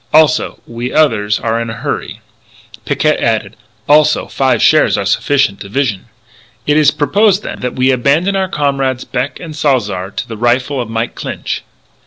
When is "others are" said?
0.91-1.61